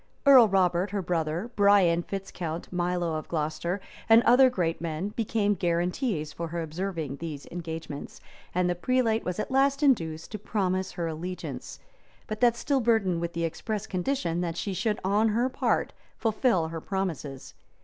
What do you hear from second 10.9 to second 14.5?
her allegiance, but that still burdened with the express condition,